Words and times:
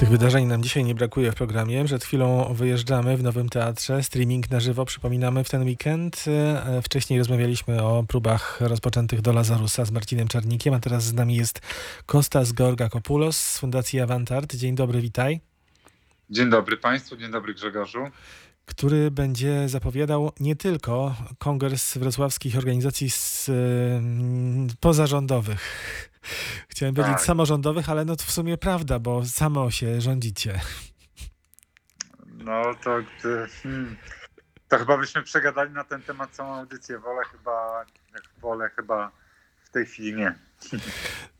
Tych 0.00 0.08
wydarzeń 0.08 0.46
nam 0.46 0.62
dzisiaj 0.62 0.84
nie 0.84 0.94
brakuje 0.94 1.32
w 1.32 1.34
programie. 1.34 1.84
Przed 1.84 2.04
chwilą 2.04 2.54
wyjeżdżamy 2.54 3.16
w 3.16 3.22
Nowym 3.22 3.48
Teatrze. 3.48 4.02
Streaming 4.02 4.50
na 4.50 4.60
żywo 4.60 4.84
przypominamy 4.84 5.44
w 5.44 5.50
ten 5.50 5.62
weekend. 5.62 6.24
E, 6.26 6.82
Wcześniej 6.82 7.18
rozmawialiśmy 7.18 7.82
o 7.82 8.04
próbach 8.08 8.60
rozpoczętych 8.60 9.20
do 9.20 9.32
Lazarusa 9.32 9.84
z 9.84 9.90
Marcinem 9.90 10.28
Czarnikiem, 10.28 10.74
a 10.74 10.80
teraz 10.80 11.04
z 11.04 11.12
nami 11.12 11.36
jest 11.36 11.60
Kostas 12.06 12.52
Georgakopoulos 12.52 13.36
z 13.40 13.58
Fundacji 13.58 14.00
Avantart. 14.00 14.54
Dzień 14.54 14.74
dobry, 14.74 15.00
witaj. 15.00 15.40
Dzień 16.30 16.50
dobry 16.50 16.76
Państwu, 16.76 17.16
dzień 17.16 17.30
dobry 17.30 17.54
Grzegorzu. 17.54 18.04
Który 18.64 19.10
będzie 19.10 19.68
zapowiadał 19.68 20.32
nie 20.40 20.56
tylko 20.56 21.14
kongres 21.38 21.98
wrocławskich 21.98 22.58
organizacji 22.58 23.10
z, 23.10 23.48
y, 23.48 23.52
pozarządowych. 24.80 26.09
Chciałem 26.68 26.94
Tak. 26.94 27.04
powiedzieć 27.04 27.24
samorządowych, 27.26 27.88
ale 27.88 28.04
no 28.04 28.16
to 28.16 28.24
w 28.24 28.30
sumie 28.30 28.58
prawda, 28.58 28.98
bo 28.98 29.24
samo 29.24 29.70
się 29.70 30.00
rządzicie. 30.00 30.60
No 32.44 32.62
to, 32.84 32.98
to, 33.22 33.28
hmm, 33.62 33.96
to 34.68 34.78
chyba 34.78 34.98
byśmy 34.98 35.22
przegadali 35.22 35.72
na 35.72 35.84
ten 35.84 36.02
temat 36.02 36.30
całą 36.30 36.54
audycję. 36.54 36.98
Wolę 36.98 37.22
chyba, 37.32 37.84
wolę 38.40 38.70
chyba 38.76 39.10
w 39.64 39.70
tej 39.70 39.86
chwili 39.86 40.14
nie. 40.14 40.34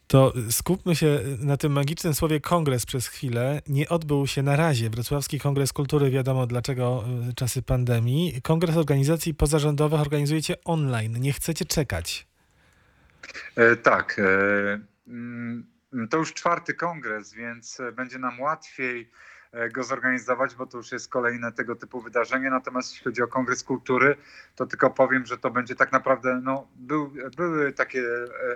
To 0.06 0.32
skupmy 0.50 0.96
się 0.96 1.20
na 1.38 1.56
tym 1.56 1.72
magicznym 1.72 2.14
słowie 2.14 2.40
kongres 2.40 2.86
przez 2.86 3.06
chwilę. 3.06 3.62
Nie 3.68 3.88
odbył 3.88 4.26
się 4.26 4.42
na 4.42 4.56
razie 4.56 4.90
Wrocławski 4.90 5.40
Kongres 5.40 5.72
Kultury, 5.72 6.10
wiadomo 6.10 6.46
dlaczego 6.46 7.04
y, 7.30 7.34
czasy 7.34 7.62
pandemii. 7.62 8.42
Kongres 8.42 8.76
organizacji 8.76 9.34
pozarządowych 9.34 10.00
organizujecie 10.00 10.64
online. 10.64 11.20
Nie 11.20 11.32
chcecie 11.32 11.64
czekać. 11.64 12.29
E, 13.56 13.76
tak, 13.76 14.18
e, 14.18 14.80
mm, 15.08 15.66
to 16.10 16.16
już 16.16 16.34
czwarty 16.34 16.74
kongres, 16.74 17.32
więc 17.32 17.80
e, 17.80 17.92
będzie 17.92 18.18
nam 18.18 18.40
łatwiej 18.40 19.10
go 19.72 19.84
zorganizować, 19.84 20.54
bo 20.54 20.66
to 20.66 20.78
już 20.78 20.92
jest 20.92 21.08
kolejne 21.08 21.52
tego 21.52 21.76
typu 21.76 22.00
wydarzenie. 22.00 22.50
Natomiast 22.50 22.90
jeśli 22.90 23.04
chodzi 23.04 23.22
o 23.22 23.28
Kongres 23.28 23.64
Kultury, 23.64 24.16
to 24.56 24.66
tylko 24.66 24.90
powiem, 24.90 25.26
że 25.26 25.38
to 25.38 25.50
będzie 25.50 25.74
tak 25.74 25.92
naprawdę, 25.92 26.40
no, 26.42 26.68
był, 26.76 27.12
były 27.36 27.72
takie 27.72 28.02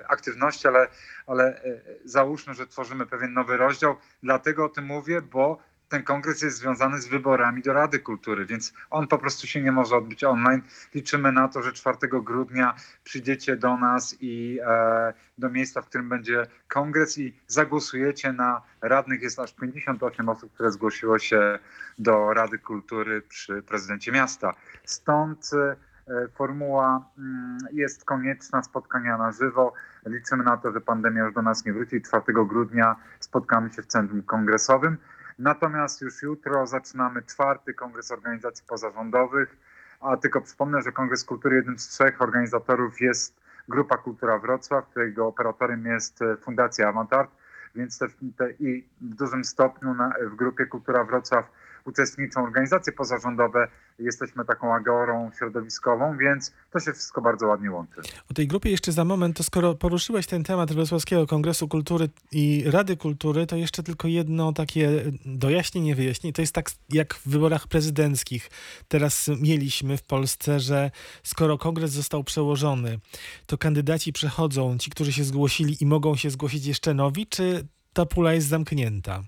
aktywności, 0.08 0.68
ale, 0.68 0.88
ale 1.26 1.60
załóżmy, 2.04 2.54
że 2.54 2.66
tworzymy 2.66 3.06
pewien 3.06 3.32
nowy 3.32 3.56
rozdział. 3.56 3.96
Dlatego 4.22 4.64
o 4.64 4.68
tym 4.68 4.84
mówię, 4.84 5.22
bo 5.22 5.58
ten 5.94 6.02
kongres 6.02 6.42
jest 6.42 6.56
związany 6.56 7.00
z 7.00 7.06
wyborami 7.06 7.62
do 7.62 7.72
Rady 7.72 7.98
Kultury, 7.98 8.46
więc 8.46 8.72
on 8.90 9.06
po 9.06 9.18
prostu 9.18 9.46
się 9.46 9.62
nie 9.62 9.72
może 9.72 9.96
odbyć 9.96 10.24
online. 10.24 10.62
Liczymy 10.94 11.32
na 11.32 11.48
to, 11.48 11.62
że 11.62 11.72
4 11.72 11.96
grudnia 12.02 12.74
przyjdziecie 13.04 13.56
do 13.56 13.76
nas 13.76 14.16
i 14.20 14.58
e, 14.66 15.14
do 15.38 15.50
miejsca, 15.50 15.82
w 15.82 15.86
którym 15.86 16.08
będzie 16.08 16.46
kongres 16.68 17.18
i 17.18 17.36
zagłosujecie 17.46 18.32
na 18.32 18.62
radnych. 18.80 19.22
Jest 19.22 19.38
aż 19.38 19.52
58 19.52 20.28
osób, 20.28 20.52
które 20.52 20.72
zgłosiło 20.72 21.18
się 21.18 21.58
do 21.98 22.34
Rady 22.34 22.58
Kultury 22.58 23.22
przy 23.22 23.62
prezydencie 23.62 24.12
miasta. 24.12 24.54
Stąd 24.84 25.50
e, 25.54 26.28
formuła 26.28 27.10
mm, 27.18 27.58
jest 27.72 28.04
konieczna, 28.04 28.62
spotkania 28.62 29.18
na 29.18 29.32
żywo. 29.32 29.72
Liczymy 30.06 30.44
na 30.44 30.56
to, 30.56 30.72
że 30.72 30.80
pandemia 30.80 31.24
już 31.24 31.34
do 31.34 31.42
nas 31.42 31.64
nie 31.64 31.72
wróci. 31.72 32.02
4 32.02 32.22
grudnia 32.46 32.96
spotkamy 33.20 33.72
się 33.72 33.82
w 33.82 33.86
Centrum 33.86 34.22
Kongresowym. 34.22 34.96
Natomiast 35.38 36.00
już 36.00 36.22
jutro 36.22 36.66
zaczynamy 36.66 37.22
czwarty 37.22 37.74
Kongres 37.74 38.10
Organizacji 38.10 38.64
Pozarządowych, 38.68 39.56
a 40.00 40.16
tylko 40.16 40.40
przypomnę, 40.40 40.82
że 40.82 40.92
Kongres 40.92 41.24
Kultury 41.24 41.56
jednym 41.56 41.78
z 41.78 41.88
trzech 41.88 42.22
organizatorów 42.22 43.00
jest 43.00 43.40
Grupa 43.68 43.96
Kultura 43.96 44.38
Wrocław, 44.38 44.88
którego 44.88 45.26
operatorem 45.26 45.86
jest 45.86 46.22
e, 46.22 46.36
Fundacja 46.36 46.88
Avantart, 46.88 47.30
więc 47.74 47.98
te, 47.98 48.06
te, 48.36 48.50
i 48.50 48.84
w 49.00 49.14
dużym 49.14 49.44
stopniu 49.44 49.94
na, 49.94 50.14
w 50.26 50.34
Grupie 50.34 50.66
Kultura 50.66 51.04
Wrocław 51.04 51.50
uczestniczą 51.84 52.44
organizacje 52.44 52.92
pozarządowe. 52.92 53.68
Jesteśmy 53.98 54.44
taką 54.44 54.74
agorą 54.74 55.30
środowiskową, 55.38 56.18
więc 56.18 56.52
to 56.70 56.80
się 56.80 56.92
wszystko 56.92 57.20
bardzo 57.20 57.46
ładnie 57.46 57.70
łączy. 57.70 58.00
O 58.30 58.34
tej 58.34 58.46
grupie 58.46 58.70
jeszcze 58.70 58.92
za 58.92 59.04
moment, 59.04 59.36
to 59.36 59.42
skoro 59.42 59.74
poruszyłeś 59.74 60.26
ten 60.26 60.44
temat 60.44 60.72
Wrocławskiego 60.72 61.26
Kongresu 61.26 61.68
Kultury 61.68 62.08
i 62.32 62.64
Rady 62.66 62.96
Kultury, 62.96 63.46
to 63.46 63.56
jeszcze 63.56 63.82
tylko 63.82 64.08
jedno 64.08 64.52
takie 64.52 65.02
dojaśnienie, 65.26 65.94
wyjaśnienie. 65.94 66.32
To 66.32 66.42
jest 66.42 66.54
tak 66.54 66.70
jak 66.92 67.14
w 67.14 67.28
wyborach 67.28 67.68
prezydenckich. 67.68 68.50
Teraz 68.88 69.30
mieliśmy 69.40 69.96
w 69.96 70.02
Polsce, 70.02 70.60
że 70.60 70.90
skoro 71.22 71.58
kongres 71.58 71.90
został 71.90 72.24
przełożony, 72.24 72.98
to 73.46 73.58
kandydaci 73.58 74.12
przechodzą, 74.12 74.78
ci, 74.78 74.90
którzy 74.90 75.12
się 75.12 75.24
zgłosili 75.24 75.76
i 75.80 75.86
mogą 75.86 76.16
się 76.16 76.30
zgłosić 76.30 76.66
jeszcze 76.66 76.94
nowi, 76.94 77.26
czy 77.26 77.66
ta 77.92 78.06
pula 78.06 78.32
jest 78.32 78.48
zamknięta? 78.48 79.22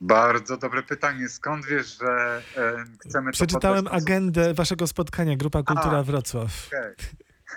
Bardzo 0.00 0.56
dobre 0.56 0.82
pytanie. 0.82 1.28
Skąd 1.28 1.66
wiesz, 1.66 1.98
że 1.98 2.42
e, 2.56 2.84
chcemy 3.00 3.32
Przeczytałem 3.32 3.84
to 3.84 3.92
agendę 3.92 4.54
waszego 4.54 4.86
spotkania, 4.86 5.36
Grupa 5.36 5.62
Kultura 5.62 5.98
A. 5.98 6.02
Wrocław. 6.02 6.50
Okej. 6.68 6.94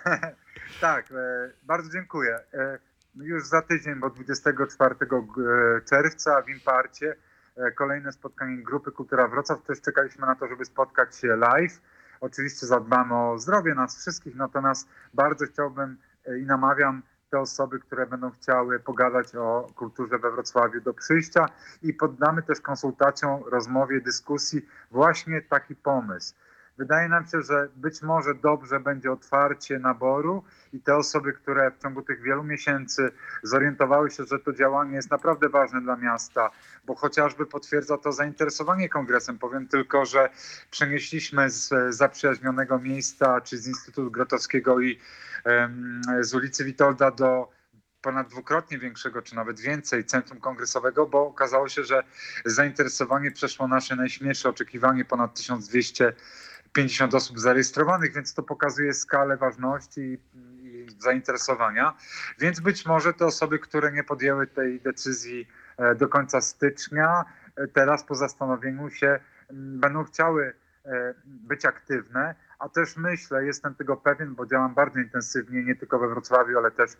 tak, 0.82 1.12
e, 1.12 1.52
bardzo 1.64 1.90
dziękuję. 1.90 2.40
E, 2.54 2.80
już 3.16 3.46
za 3.48 3.62
tydzień, 3.62 3.96
bo 3.96 4.10
24 4.10 4.96
g- 5.00 5.10
czerwca 5.90 6.42
w 6.42 6.50
Imparcie 6.50 7.16
e, 7.58 7.72
kolejne 7.72 8.12
spotkanie 8.12 8.64
Grupy 8.64 8.92
Kultura 8.92 9.28
Wrocław. 9.28 9.62
Też 9.64 9.82
czekaliśmy 9.82 10.26
na 10.28 10.36
to, 10.36 10.48
żeby 10.48 10.66
spotkać 10.66 11.16
się 11.18 11.28
live. 11.28 11.82
Oczywiście 12.22 12.66
zadbamy 12.68 13.16
o 13.16 13.38
zdrowie 13.38 13.76
nas 13.76 13.98
wszystkich, 13.98 14.36
natomiast 14.36 14.88
bardzo 15.14 15.46
chciałbym 15.46 15.98
e, 16.26 16.40
i 16.40 16.46
namawiam 16.46 17.02
te 17.30 17.40
osoby, 17.40 17.80
które 17.80 18.08
będą 18.08 18.32
chciały 18.32 18.80
pogadać 18.80 19.36
o 19.36 19.68
kulturze 19.76 20.20
we 20.20 20.32
Wrocławiu 20.32 20.82
do 20.82 20.94
przyjścia 20.94 21.46
i 21.82 21.94
poddamy 21.94 22.44
też 22.44 22.62
konsultacjom, 22.62 23.44
rozmowie, 23.44 24.02
dyskusji 24.02 24.62
właśnie 24.92 25.42
taki 25.42 25.76
pomysł. 25.76 26.34
Wydaje 26.80 27.10
nam 27.10 27.28
się, 27.28 27.42
że 27.42 27.68
być 27.76 28.02
może 28.02 28.36
dobrze 28.36 28.80
będzie 28.80 29.12
otwarcie 29.12 29.80
naboru 29.80 30.44
i 30.74 30.80
te 30.80 30.96
osoby, 30.96 31.34
które 31.34 31.72
w 31.72 31.82
ciągu 31.82 32.02
tych 32.02 32.22
wielu 32.22 32.44
miesięcy 32.44 33.12
zorientowały 33.44 34.12
się, 34.12 34.24
że 34.26 34.40
to 34.40 34.54
działanie 34.54 34.96
jest 34.96 35.12
naprawdę 35.12 35.50
ważne 35.50 35.82
dla 35.82 35.96
miasta, 35.96 36.50
bo 36.86 36.96
chociażby 36.96 37.46
potwierdza 37.46 37.98
to 37.98 38.12
zainteresowanie 38.12 38.90
kongresem. 38.90 39.38
Powiem 39.38 39.68
tylko, 39.68 40.06
że 40.06 40.30
przenieśliśmy 40.72 41.50
z 41.50 41.96
zaprzyjaźnionego 41.96 42.80
miejsca, 42.80 43.42
czy 43.42 43.58
z 43.58 43.68
Instytutu 43.68 44.12
Grotowskiego 44.12 44.82
i 44.82 45.00
z 46.22 46.34
ulicy 46.34 46.66
Witolda 46.66 47.12
do 47.12 47.50
ponad 48.02 48.28
dwukrotnie 48.28 48.78
większego, 48.78 49.22
czy 49.22 49.36
nawet 49.36 49.60
więcej 49.60 50.06
centrum 50.06 50.40
kongresowego, 50.40 51.08
bo 51.08 51.28
okazało 51.28 51.70
się, 51.70 51.84
że 51.84 52.04
zainteresowanie 52.46 53.32
przeszło 53.32 53.68
nasze 53.68 53.96
najśmielsze 53.96 54.50
oczekiwanie, 54.50 55.06
ponad 55.06 55.34
1250 56.74 57.14
osób 57.14 57.40
zarejestrowanych, 57.40 58.14
więc 58.14 58.34
to 58.34 58.44
pokazuje 58.44 58.94
skalę 58.94 59.38
ważności 59.38 60.02
i, 60.02 60.20
i 60.66 60.88
zainteresowania. 61.00 61.94
Więc 62.40 62.60
być 62.60 62.86
może 62.86 63.14
te 63.14 63.26
osoby, 63.26 63.60
które 63.60 63.92
nie 63.92 64.04
podjęły 64.04 64.48
tej 64.48 64.82
decyzji 64.82 65.48
e, 65.78 65.96
do 65.96 66.08
końca 66.08 66.42
stycznia, 66.42 67.26
e, 67.56 67.68
teraz 67.68 68.04
po 68.04 68.16
zastanowieniu 68.16 68.90
się 68.90 69.20
będą 69.54 70.04
chciały 70.04 70.54
e, 70.86 71.14
być 71.26 71.66
aktywne, 71.66 72.36
a 72.60 72.70
też 72.70 72.98
myślę, 72.98 73.46
jestem 73.46 73.76
tego 73.76 73.98
pewien, 73.98 74.36
bo 74.36 74.46
działam 74.46 74.74
bardzo 74.74 75.00
intensywnie, 75.00 75.64
nie 75.64 75.76
tylko 75.76 76.00
we 76.00 76.08
Wrocławiu, 76.08 76.58
ale 76.58 76.72
też 76.72 76.92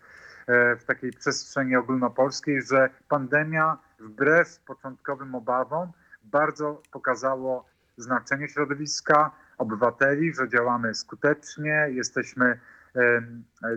w 0.78 0.84
takiej 0.84 1.12
przestrzeni 1.12 1.76
ogólnopolskiej, 1.76 2.62
że 2.62 2.90
pandemia 3.08 3.78
wbrew 3.98 4.58
początkowym 4.58 5.34
obawom 5.34 5.92
bardzo 6.22 6.82
pokazało 6.92 7.64
znaczenie 7.96 8.48
środowiska, 8.48 9.30
obywateli, 9.60 10.34
że 10.34 10.48
działamy 10.48 10.94
skutecznie, 10.94 11.86
jesteśmy 11.90 12.60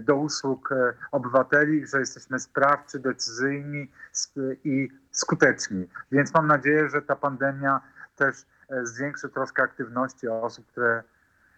do 0.02 0.16
usług 0.16 0.72
e, 0.72 0.94
obywateli, 1.12 1.88
że 1.88 2.00
jesteśmy 2.00 2.40
sprawczy, 2.40 3.00
decyzyjni 3.00 3.92
i 4.64 4.90
skuteczni. 5.12 5.88
Więc 6.12 6.34
mam 6.34 6.48
nadzieję, 6.48 6.90
że 6.90 7.02
ta 7.02 7.16
pandemia 7.16 7.82
też 8.16 8.36
e, 8.70 8.86
zwiększy 8.86 9.30
troszkę 9.30 9.64
aktywności 9.64 10.28
osób, 10.28 10.68
które 10.68 11.04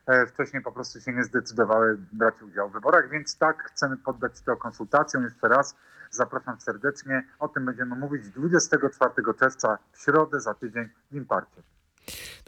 e, 0.06 0.28
wcześniej 0.28 0.64
po 0.64 0.72
prostu 0.72 1.02
się 1.02 1.14
nie 1.14 1.24
zdecydowały 1.24 1.98
brać 2.12 2.42
udziału 2.42 2.70
w 2.70 2.74
wyborach, 2.74 3.10
więc 3.10 3.38
tak 3.38 3.64
chcemy 3.64 3.98
poddać 3.98 4.42
to 4.42 4.58
konsultacjom 4.58 5.24
jeszcze 5.24 5.48
raz. 5.48 5.76
Zapraszam 6.12 6.62
serdecznie. 6.62 7.24
O 7.40 7.48
tym 7.48 7.66
będziemy 7.66 7.96
mówić 7.96 8.30
24 8.30 9.14
czerwca 9.40 9.78
w 9.92 10.02
środę 10.02 10.40
za 10.40 10.54
tydzień 10.54 10.90
w 11.12 11.16
Imparcie. 11.16 11.75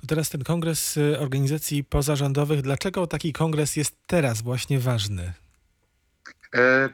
To 0.01 0.07
teraz 0.07 0.29
ten 0.29 0.43
kongres 0.43 0.97
y, 0.97 1.19
organizacji 1.19 1.83
pozarządowych. 1.83 2.61
Dlaczego 2.61 3.07
taki 3.07 3.33
kongres 3.33 3.75
jest 3.75 3.95
teraz 4.07 4.41
właśnie 4.41 4.79
ważny? 4.79 5.33
E, 6.53 6.59
e, 6.59 6.89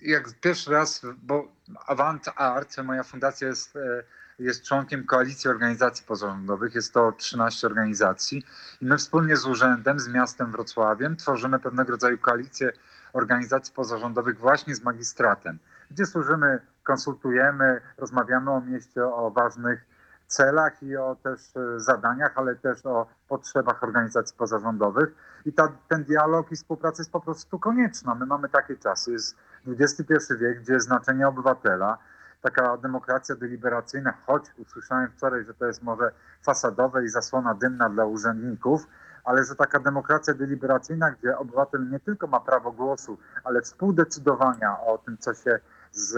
jak 0.00 0.40
pierwszy 0.40 0.70
raz, 0.70 1.02
bo 1.22 1.52
Avant 1.86 2.28
Art, 2.36 2.78
moja 2.78 3.02
fundacja 3.02 3.48
jest, 3.48 3.76
e, 3.76 4.02
jest 4.38 4.64
członkiem 4.64 5.06
koalicji 5.06 5.50
organizacji 5.50 6.04
pozarządowych, 6.06 6.74
jest 6.74 6.92
to 6.92 7.12
13 7.12 7.66
organizacji 7.66 8.42
i 8.80 8.84
my 8.84 8.98
wspólnie 8.98 9.36
z 9.36 9.46
urzędem, 9.46 10.00
z 10.00 10.08
miastem 10.08 10.52
Wrocławiem 10.52 11.16
tworzymy 11.16 11.58
pewnego 11.58 11.92
rodzaju 11.92 12.18
koalicję 12.18 12.72
organizacji 13.12 13.74
pozarządowych 13.74 14.38
właśnie 14.38 14.74
z 14.74 14.82
magistratem, 14.82 15.58
gdzie 15.90 16.06
służymy 16.06 16.58
konsultujemy, 16.82 17.80
rozmawiamy 17.98 18.50
o 18.50 18.60
mieście, 18.60 19.04
o 19.04 19.30
ważnych 19.30 19.95
celach 20.26 20.82
i 20.82 20.96
o 20.96 21.16
też 21.22 21.40
e, 21.56 21.80
zadaniach, 21.80 22.32
ale 22.34 22.56
też 22.56 22.86
o 22.86 23.06
potrzebach 23.28 23.82
organizacji 23.82 24.36
pozarządowych. 24.36 25.14
I 25.44 25.52
ta, 25.52 25.72
ten 25.88 26.04
dialog 26.04 26.52
i 26.52 26.56
współpraca 26.56 27.00
jest 27.00 27.12
po 27.12 27.20
prostu 27.20 27.58
konieczna. 27.58 28.14
My 28.14 28.26
mamy 28.26 28.48
takie 28.48 28.76
czasy. 28.76 29.12
Jest 29.12 29.36
XXI 29.66 30.14
wiek, 30.40 30.60
gdzie 30.60 30.80
znaczenie 30.80 31.28
obywatela, 31.28 31.98
taka 32.42 32.76
demokracja 32.76 33.36
deliberacyjna, 33.36 34.14
choć 34.26 34.44
usłyszałem 34.58 35.10
wczoraj, 35.10 35.44
że 35.44 35.54
to 35.54 35.66
jest 35.66 35.82
może 35.82 36.12
fasadowe 36.42 37.04
i 37.04 37.08
zasłona 37.08 37.54
dymna 37.54 37.90
dla 37.90 38.04
urzędników, 38.04 38.86
ale 39.24 39.44
że 39.44 39.54
taka 39.54 39.80
demokracja 39.80 40.34
deliberacyjna, 40.34 41.10
gdzie 41.10 41.38
obywatel 41.38 41.90
nie 41.90 42.00
tylko 42.00 42.26
ma 42.26 42.40
prawo 42.40 42.72
głosu, 42.72 43.18
ale 43.44 43.62
współdecydowania 43.62 44.80
o 44.80 44.98
tym, 44.98 45.18
co 45.18 45.34
się 45.34 45.58
z, 45.92 46.12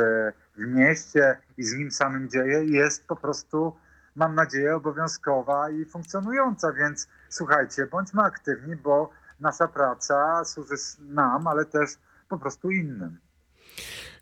w 0.57 0.67
mieście 0.67 1.39
i 1.57 1.63
z 1.63 1.75
nim 1.75 1.91
samym 1.91 2.29
dzieje, 2.29 2.65
jest 2.65 3.07
po 3.07 3.17
prostu, 3.17 3.77
mam 4.19 4.35
nadzieję, 4.35 4.77
obowiązkowa 4.77 5.71
i 5.71 5.85
funkcjonująca. 5.85 6.73
Więc 6.73 7.09
słuchajcie, 7.29 7.87
bądźmy 7.87 8.23
aktywni, 8.23 8.77
bo 8.77 9.11
nasza 9.41 9.69
praca 9.69 10.45
służy 10.45 10.75
nam, 11.01 11.47
ale 11.47 11.65
też 11.65 11.91
po 12.29 12.39
prostu 12.39 12.71
innym. 12.71 13.19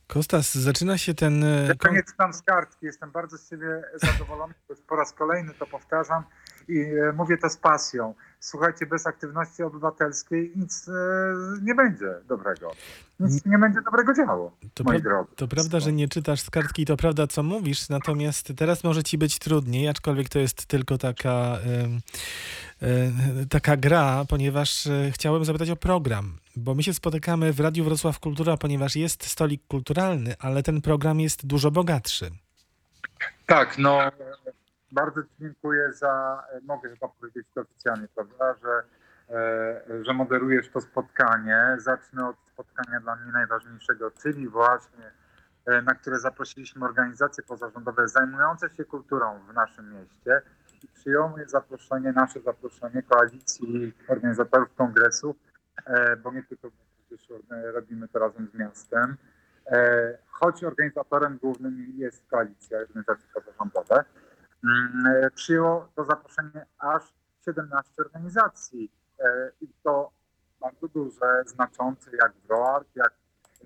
Kostas, 0.07 0.55
zaczyna 0.55 0.99
się 0.99 1.15
ten... 1.15 1.45
e, 1.45 1.67
Ja 1.67 1.75
kon- 1.75 1.95
nie 1.95 2.03
czytam 2.03 2.33
z 2.33 2.43
kartki, 2.43 2.87
jestem 2.87 3.11
bardzo 3.11 3.39
z 3.39 3.49
siebie 3.51 3.83
zadowolony, 3.95 4.55
po 4.89 4.97
raz 4.97 5.13
kolejny 5.13 5.55
to 5.55 5.67
powtarzam 5.67 6.25
i 6.69 6.79
e, 6.81 7.13
mówię 7.17 7.39
to 7.39 7.49
z 7.51 7.57
pasją. 7.57 8.15
Słuchajcie, 8.41 8.87
bez 8.87 9.07
aktywności 9.07 9.63
obywatelskiej 9.63 10.53
nic 10.57 10.89
e, 10.89 10.93
nie 11.63 11.75
będzie 11.75 12.15
dobrego. 12.29 12.73
Nic 13.21 13.47
nie 13.47 13.59
będzie 13.59 13.81
dobrego 13.83 14.15
działo, 14.15 14.53
To, 14.75 14.85
moi 14.85 14.97
pra- 14.99 15.03
drodzy. 15.03 15.31
to 15.37 15.49
prawda, 15.49 15.81
że 15.81 15.93
nie 15.93 16.09
czytasz 16.09 16.41
z 16.41 16.51
kartki 16.51 16.83
i 16.83 16.87
to 16.87 16.97
prawda, 16.97 17.27
co 17.27 17.43
mówisz, 17.43 17.89
natomiast 17.89 18.53
teraz 18.57 18.85
może 18.85 19.03
ci 19.03 19.19
być 19.19 19.39
trudniej, 19.39 19.89
aczkolwiek 19.89 20.29
to 20.29 20.39
jest 20.39 20.67
tylko 20.67 20.99
taka, 20.99 21.59
e, 22.83 23.47
taka 23.51 23.77
gra, 23.77 24.25
ponieważ 24.29 24.89
chciałem 25.13 25.45
zapytać 25.45 25.71
o 25.71 25.77
program, 25.77 26.39
bo 26.57 26.75
my 26.75 26.83
się 26.83 26.95
spotykamy 26.95 27.53
w 27.53 27.61
Radiu 27.61 27.85
Wrocław 27.85 28.21
Kultura, 28.21 28.57
ponieważ 28.57 28.97
jest 28.97 29.27
stolik 29.27 29.63
kulturalny, 29.69 30.35
ale 30.39 30.63
ten 30.63 30.81
program 30.83 31.21
jest 31.21 31.47
dużo 31.47 31.71
bogatszy. 31.71 32.31
Tak, 33.47 33.79
no 33.79 34.01
bardzo 34.97 35.23
Ci 35.23 35.31
dziękuję 35.41 35.93
za, 35.93 36.43
mogę 36.63 36.91
chyba 36.91 37.09
powiedzieć 37.09 37.47
to 37.55 37.61
oficjalnie, 37.61 38.09
prawda, 38.15 38.55
że, 38.55 38.83
e, 39.37 40.05
że 40.05 40.13
moderujesz 40.13 40.69
to 40.71 40.81
spotkanie. 40.81 41.77
Zacznę 41.79 42.29
od 42.29 42.37
spotkania 42.53 43.01
dla 43.01 43.17
mnie 43.17 43.33
najważniejszego, 43.33 44.11
czyli 44.11 44.49
właśnie 44.49 45.11
e, 45.67 45.83
na 45.83 45.95
które 45.95 46.19
zaprosiliśmy 46.19 46.85
organizacje 46.85 47.45
pozarządowe 47.45 48.09
zajmujące 48.09 48.71
się 48.71 48.85
kulturą 48.85 49.39
w 49.51 49.55
naszym 49.55 49.93
mieście. 49.93 50.43
I 50.83 50.89
przyjął 50.89 51.35
zaproszenie, 51.47 52.13
nasze 52.13 52.41
zaproszenie 52.41 53.03
koalicji 53.03 53.95
organizatorów 54.09 54.75
kongresu, 54.75 55.37
e, 55.87 56.17
bo 56.17 56.33
nie 56.33 56.43
tylko 56.43 56.69
przecież 57.07 57.31
e, 57.31 57.73
robimy 57.73 58.09
to 58.09 58.19
razem 58.19 58.49
z 58.55 58.55
miastem, 58.55 59.17
E, 59.67 60.19
choć 60.31 60.65
organizatorem 60.65 61.39
głównym 61.43 61.93
jest 61.97 62.27
koalicja 62.31 62.79
organizacji 62.79 63.29
pozarządowe, 63.35 63.97
e, 63.97 64.05
przyjęło 65.35 65.89
to 65.95 66.05
zaproszenie 66.05 66.67
aż 66.79 67.03
17 67.45 67.93
organizacji 67.99 68.93
e, 69.19 69.51
i 69.61 69.69
to 69.83 70.11
bardzo 70.61 70.89
duże, 70.89 71.43
znaczące, 71.47 72.11
jak 72.23 72.33
WROART, 72.49 72.89
jak, 72.97 73.13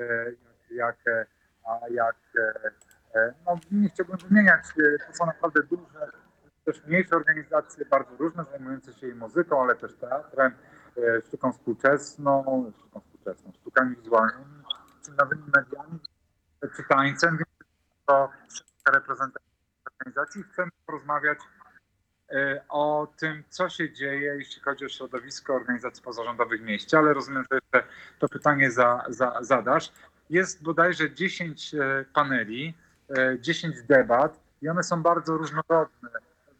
e, 0.01 0.33
jak, 0.71 0.97
jak, 1.91 2.17
e, 2.39 2.71
e, 3.15 3.21
e, 3.21 3.35
no 3.47 3.59
nie 3.71 3.89
chciałbym 3.89 4.17
wymieniać, 4.17 4.65
e, 4.65 5.07
to 5.07 5.17
są 5.17 5.27
naprawdę 5.27 5.63
duże, 5.63 6.11
też 6.65 6.85
mniejsze 6.87 7.17
organizacje, 7.17 7.85
bardzo 7.85 8.17
różne, 8.19 8.45
zajmujące 8.45 8.93
się 8.93 9.09
i 9.09 9.15
muzyką, 9.15 9.63
ale 9.63 9.75
też 9.75 9.95
teatrem, 9.95 10.53
e, 10.97 11.21
sztuką 11.21 11.53
współczesną, 11.53 12.73
sztuką 12.79 13.01
współczesną, 13.01 13.53
sztukami 13.53 13.97
wizualnymi, 13.97 14.63
czy 15.05 15.13
nowymi 15.13 15.43
mediami, 15.57 15.99
czy 16.77 16.85
tańcem, 16.89 17.31
więc 17.37 17.51
to 18.07 18.31
szeroka 18.49 18.99
reprezentacja 19.01 19.50
organizacji. 20.01 20.43
Chcemy 20.43 20.71
porozmawiać 20.87 21.39
e, 22.31 22.63
o 22.69 23.09
tym, 23.19 23.43
co 23.49 23.69
się 23.69 23.93
dzieje, 23.93 24.35
jeśli 24.39 24.63
chodzi 24.63 24.85
o 24.85 24.89
środowisko 24.89 25.55
organizacji 25.55 26.03
pozarządowych 26.03 26.61
w 26.61 26.65
mieście, 26.65 26.99
ale 26.99 27.15
rozumiem, 27.15 27.45
że 27.51 27.59
jeszcze 27.59 27.89
to 28.19 28.29
pytanie 28.29 28.71
za, 28.71 29.05
za, 29.09 29.39
zadasz. 29.41 29.93
Jest 30.31 30.63
bodajże 30.63 31.11
10 31.15 31.75
e, 31.75 32.05
paneli, 32.15 32.75
e, 33.19 33.39
10 33.41 33.83
debat 33.83 34.41
i 34.63 34.69
one 34.69 34.83
są 34.83 35.03
bardzo 35.03 35.37
różnorodne. 35.37 36.11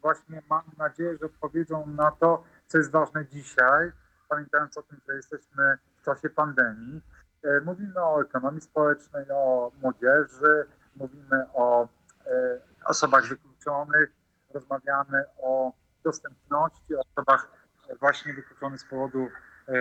Właśnie 0.01 0.41
mam 0.49 0.63
nadzieję, 0.77 1.17
że 1.17 1.25
odpowiedzą 1.25 1.87
na 1.87 2.11
to, 2.11 2.43
co 2.67 2.77
jest 2.77 2.91
ważne 2.91 3.25
dzisiaj, 3.25 3.91
pamiętając 4.29 4.77
o 4.77 4.81
tym, 4.81 4.99
że 5.07 5.15
jesteśmy 5.15 5.77
w 6.01 6.05
czasie 6.05 6.29
pandemii. 6.29 7.01
E, 7.43 7.61
Mówimy 7.61 8.03
o 8.03 8.21
ekonomii 8.21 8.61
społecznej, 8.61 9.25
o 9.33 9.71
młodzieży, 9.81 10.65
mówimy 10.95 11.45
o 11.53 11.87
e, 12.25 12.70
osobach 12.85 13.27
wykluczonych, 13.27 14.09
rozmawiamy 14.53 15.23
o 15.37 15.73
dostępności, 16.03 16.95
o 16.95 17.01
osobach 17.11 17.51
właśnie 17.99 18.33
wykluczonych 18.33 18.81
z 18.81 18.85
powodu 18.85 19.27
e, 19.67 19.71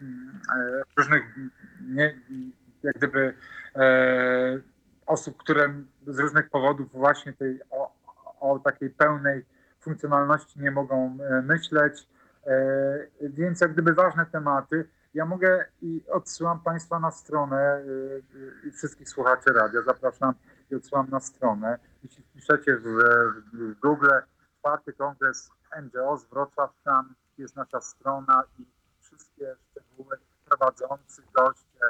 mm, 0.00 0.40
e, 0.56 0.82
różnych 0.96 1.22
nie, 1.80 2.20
jak 2.82 2.96
gdyby 2.96 3.34
e, 3.76 4.60
osób, 5.06 5.36
które 5.36 5.74
z 6.06 6.18
różnych 6.18 6.50
powodów 6.50 6.92
właśnie 6.92 7.32
tej, 7.32 7.60
o, 7.70 7.92
o 8.40 8.58
takiej 8.58 8.90
pełnej 8.90 9.44
funkcjonalności 9.80 10.60
nie 10.60 10.70
mogą 10.70 11.18
e, 11.20 11.42
myśleć. 11.42 12.08
E, 12.46 12.58
Więc 13.20 13.60
jak 13.60 13.72
gdyby 13.72 13.94
ważne 13.94 14.26
tematy. 14.26 14.88
Ja 15.14 15.26
mogę 15.26 15.64
i 15.82 16.02
odsyłam 16.10 16.60
Państwa 16.60 16.98
na 16.98 17.10
stronę 17.10 17.78
y, 17.78 18.22
i 18.68 18.70
wszystkich 18.70 19.08
słuchaczy 19.08 19.52
radia. 19.52 19.82
Zapraszam 19.82 20.34
i 20.74 20.76
odsyłam 20.76 21.10
na 21.10 21.20
stronę. 21.20 21.78
Jeśli 22.02 22.22
wpiszecie 22.24 22.76
w, 22.76 22.84
w 23.52 23.80
Google 23.80 24.08
czwarty 24.58 24.92
kongres 24.92 25.50
NGO 25.82 26.16
z 26.16 26.24
Wrocław, 26.24 26.70
tam 26.84 27.14
jest 27.38 27.56
nasza 27.56 27.80
strona 27.80 28.42
i 28.58 28.64
wszystkie 29.00 29.56
szczegóły 29.70 30.16
prowadzący, 30.44 31.22
goście 31.34 31.80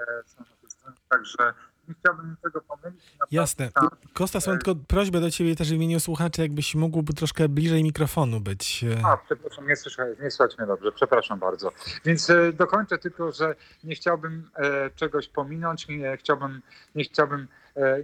e, 0.00 0.22
są 0.26 0.40
na 0.40 0.56
tej 0.60 0.70
stronie. 0.70 0.96
Także 1.08 1.54
nie 1.88 1.94
chciałbym 1.94 2.30
niczego 2.30 2.60
pomylić. 2.60 3.16
Jasne. 3.30 3.70
tam- 3.72 3.88
Kostas, 4.14 4.46
mam 4.46 4.58
tylko 4.58 4.80
prośbę 4.88 5.20
do 5.20 5.30
ciebie 5.30 5.56
też 5.56 5.70
w 5.70 5.72
imieniu 5.72 6.00
słuchaczy, 6.00 6.42
jakbyś 6.42 6.74
mógłby 6.74 7.12
troszkę 7.14 7.48
bliżej 7.48 7.82
mikrofonu 7.82 8.40
być. 8.40 8.84
e, 8.84 9.06
A, 9.06 9.16
przepraszam, 9.16 9.66
nie, 9.68 9.76
słyszę, 9.76 10.06
nie 10.22 10.30
słychać 10.30 10.58
mnie 10.58 10.66
dobrze, 10.66 10.92
przepraszam 10.92 11.38
bardzo. 11.38 11.70
Więc 12.04 12.30
e, 12.30 12.52
dokończę 12.52 12.98
tylko, 12.98 13.32
że 13.32 13.54
nie 13.84 13.94
chciałbym 13.94 14.50
e, 14.56 14.90
czegoś 14.90 15.28
pominąć, 15.28 15.88
nie 15.88 16.16
chciałbym, 16.16 16.62
nie 16.94 17.04
chciałbym 17.04 17.40
e, 17.40 17.46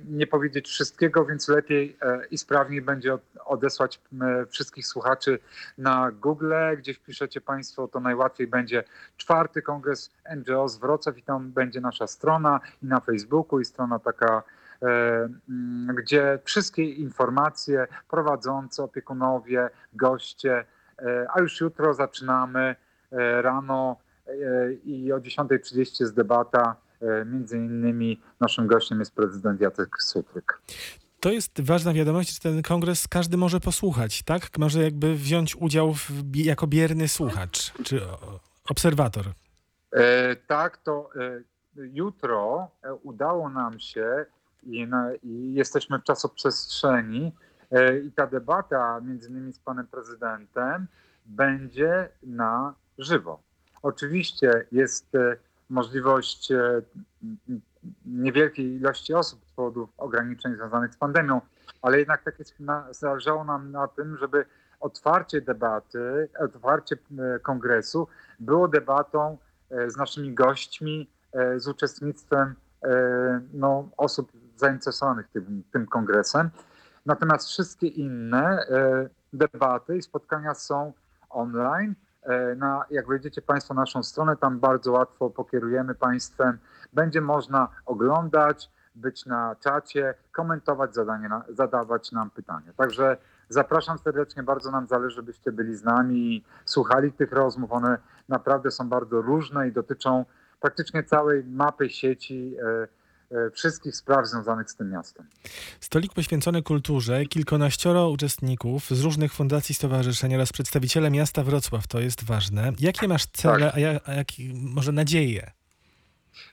nie 0.08 0.26
powiedzieć 0.26 0.68
wszystkiego, 0.68 1.24
więc 1.24 1.48
lepiej 1.48 1.96
e, 2.02 2.20
i 2.30 2.38
sprawniej 2.38 2.82
będzie 2.82 3.14
od, 3.14 3.22
odesłać 3.44 4.00
wszystkich 4.48 4.86
słuchaczy 4.86 5.38
na 5.78 6.10
Google, 6.10 6.54
gdzie 6.78 6.94
wpiszecie 6.94 7.40
Państwo, 7.40 7.88
to 7.88 8.00
najłatwiej 8.00 8.46
będzie 8.46 8.84
czwarty 9.16 9.62
kongres 9.62 10.10
NGO 10.36 10.68
z 10.68 10.78
Wrocław 10.78 11.18
i 11.18 11.22
tam 11.22 11.50
będzie 11.50 11.80
nasza 11.80 12.06
strona 12.06 12.60
i 12.82 12.86
na 12.86 13.00
Facebooku 13.00 13.60
i 13.60 13.64
strona 13.64 13.98
taka 13.98 14.42
e, 14.82 15.28
gdzie 15.94 16.38
wszystkie 16.44 16.84
informacje 16.84 17.86
prowadzący, 18.08 18.82
opiekunowie, 18.82 19.70
goście, 19.92 20.64
e, 20.98 21.26
a 21.34 21.40
już 21.40 21.60
jutro 21.60 21.94
zaczynamy 21.94 22.76
e, 23.12 23.42
rano 23.42 23.96
e, 24.26 24.32
i 24.72 25.12
o 25.12 25.18
10.30 25.18 26.00
jest 26.00 26.14
debata. 26.14 26.76
E, 27.02 27.24
Między 27.24 27.56
innymi 27.56 28.20
naszym 28.40 28.66
gościem 28.66 28.98
jest 29.00 29.14
prezydent 29.14 29.60
Jacek 29.60 30.02
Sutryk. 30.02 30.60
To 31.20 31.30
jest 31.32 31.60
ważna 31.60 31.92
wiadomość, 31.92 32.34
że 32.34 32.40
ten 32.40 32.62
kongres 32.62 33.08
każdy 33.08 33.36
może 33.36 33.60
posłuchać, 33.60 34.22
tak? 34.22 34.58
Może 34.58 34.82
jakby 34.82 35.14
wziąć 35.14 35.56
udział 35.56 35.94
w, 35.94 36.10
jako 36.34 36.66
bierny 36.66 37.08
słuchacz 37.08 37.72
czy 37.84 38.00
obserwator. 38.68 39.24
E, 39.92 40.36
Tak, 40.36 40.76
to 40.76 41.10
e, 41.16 41.42
jutro 41.76 42.68
e, 42.82 42.94
udało 42.94 43.48
nam 43.50 43.80
się 43.80 44.24
i, 44.62 44.86
na, 44.86 45.14
i 45.22 45.54
jesteśmy 45.54 45.98
w 45.98 46.04
czasoprzestrzeni 46.04 47.32
e, 47.70 47.98
i 47.98 48.12
ta 48.12 48.26
debata 48.26 49.00
między 49.00 49.28
innymi 49.28 49.52
z 49.52 49.58
panem 49.58 49.86
prezydentem 49.86 50.86
będzie 51.26 52.08
na 52.22 52.74
żywo. 52.98 53.42
Oczywiście 53.82 54.66
jest 54.72 55.14
e, 55.14 55.36
możliwość 55.70 56.52
e, 56.52 56.82
niewielkiej 58.04 58.66
ilości 58.66 59.14
osób 59.14 59.46
z 59.46 59.52
powodu 59.52 59.88
ograniczeń 59.98 60.54
związanych 60.54 60.94
z 60.94 60.96
pandemią, 60.96 61.40
ale 61.82 61.98
jednak 61.98 62.22
tak 62.22 62.38
jest, 62.38 62.56
zależało 62.90 63.44
nam 63.44 63.70
na 63.70 63.88
tym, 63.88 64.16
żeby 64.16 64.44
otwarcie 64.80 65.40
debaty, 65.40 66.28
otwarcie 66.38 66.96
e, 67.18 67.38
kongresu 67.38 68.08
było 68.40 68.68
debatą 68.68 69.38
e, 69.70 69.90
z 69.90 69.96
naszymi 69.96 70.34
gośćmi, 70.34 71.10
z 71.56 71.68
uczestnictwem 71.68 72.54
no, 73.52 73.88
osób 73.96 74.32
zainteresowanych 74.56 75.28
tym, 75.28 75.62
tym 75.72 75.86
kongresem. 75.86 76.50
Natomiast 77.06 77.48
wszystkie 77.48 77.86
inne 77.86 78.66
debaty 79.32 79.96
i 79.96 80.02
spotkania 80.02 80.54
są 80.54 80.92
online. 81.28 81.94
E, 82.22 82.54
na, 82.54 82.84
jak 82.90 83.06
wejdziecie 83.06 83.42
Państwo 83.42 83.74
na 83.74 83.80
naszą 83.80 84.02
stronę, 84.02 84.36
tam 84.36 84.58
bardzo 84.58 84.92
łatwo 84.92 85.30
pokierujemy 85.30 85.94
Państwem. 85.94 86.58
Będzie 86.92 87.20
można 87.20 87.68
oglądać, 87.86 88.70
być 88.94 89.26
na 89.26 89.56
czacie, 89.60 90.14
komentować 90.32 90.94
zadanie, 90.94 91.28
na, 91.28 91.44
zadawać 91.48 92.12
nam 92.12 92.30
pytania. 92.30 92.72
Także 92.76 93.16
zapraszam 93.48 93.98
serdecznie, 93.98 94.42
bardzo 94.42 94.70
nam 94.70 94.86
zależy, 94.86 95.16
żebyście 95.16 95.52
byli 95.52 95.76
z 95.76 95.84
nami 95.84 96.34
i 96.34 96.44
słuchali 96.64 97.12
tych 97.12 97.32
rozmów. 97.32 97.72
One 97.72 97.98
naprawdę 98.28 98.70
są 98.70 98.88
bardzo 98.88 99.22
różne 99.22 99.68
i 99.68 99.72
dotyczą 99.72 100.24
praktycznie 100.60 101.04
całej 101.04 101.44
mapy 101.44 101.90
sieci 101.90 102.56
e, 102.62 102.99
wszystkich 103.54 103.96
spraw 103.96 104.26
związanych 104.26 104.70
z 104.70 104.76
tym 104.76 104.90
miastem. 104.90 105.26
Stolik 105.80 106.14
poświęcony 106.14 106.62
kulturze, 106.62 107.26
kilkanaścioro 107.26 108.10
uczestników 108.10 108.86
z 108.90 109.00
różnych 109.00 109.32
fundacji, 109.32 109.74
stowarzyszeń 109.74 110.34
oraz 110.34 110.52
przedstawiciele 110.52 111.10
miasta 111.10 111.42
Wrocław, 111.42 111.86
to 111.86 112.00
jest 112.00 112.24
ważne. 112.24 112.72
Jakie 112.80 113.08
masz 113.08 113.26
cele, 113.26 113.66
Tak. 113.66 113.74
a, 113.74 113.80
ja, 113.80 114.00
a 114.04 114.12
jakie 114.12 114.42
może 114.54 114.92
nadzieje? 114.92 115.50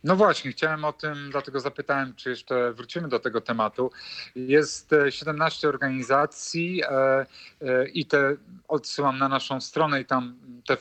No 0.04 0.16
właśnie, 0.16 0.52
chciałem 0.52 0.86
o 0.86 0.94
tym, 0.94 1.32
dlatego 1.32 1.60
zapytałem, 1.60 2.16
czy 2.16 2.30
jeszcze 2.30 2.74
wrócimy 2.74 3.08
do 3.08 3.20
tego 3.20 3.42
tematu. 3.42 3.92
Jest 4.36 4.94
e, 4.94 5.12
17 5.12 5.70
organizacji 5.70 6.82
e, 6.84 7.26
e, 7.62 7.88
i 7.88 8.06
te 8.06 8.36
odsyłam 8.68 9.18
na 9.18 9.30
naszą 9.30 9.62
stronę 9.62 10.02
i 10.02 10.06
tam 10.06 10.40
te 10.68 10.78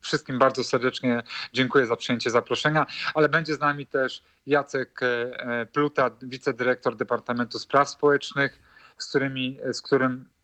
wszystkim 0.00 0.38
bardzo 0.38 0.64
serdecznie 0.64 1.22
dziękuję 1.52 1.86
za 1.86 1.96
przyjęcie 1.96 2.30
zaproszenia, 2.30 2.86
ale 3.14 3.28
będzie 3.28 3.54
z 3.54 3.60
nami 3.60 3.86
też 3.86 4.22
Jacek 4.46 5.02
e, 5.02 5.06
e, 5.06 5.66
Pluta, 5.66 6.10
wicedyrektor 6.22 6.96
Departamentu 6.96 7.58
Spraw 7.58 7.88
Społecznych, 7.88 8.58
z, 8.98 9.08
którymi, 9.08 9.58
z, 9.72 9.82
którym, 9.82 10.12
e, 10.12 10.39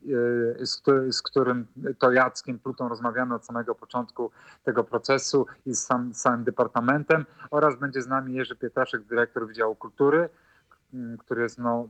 z, 0.64 0.76
któ- 0.76 1.12
z 1.12 1.22
którym 1.22 1.66
to 1.98 2.12
Jackiem 2.12 2.58
Plutą 2.58 2.88
rozmawiamy 2.88 3.34
od 3.34 3.46
samego 3.46 3.74
początku 3.74 4.30
tego 4.64 4.84
procesu 4.84 5.46
i 5.66 5.74
z 5.74 5.84
sam, 5.84 6.14
samym 6.14 6.44
departamentem 6.44 7.24
oraz 7.50 7.78
będzie 7.78 8.02
z 8.02 8.06
nami 8.06 8.34
Jerzy 8.34 8.56
Pietraszek, 8.56 9.02
dyrektor 9.02 9.46
Wydziału 9.46 9.74
Kultury, 9.74 10.28
który 11.18 11.42
jest, 11.42 11.58
no, 11.58 11.88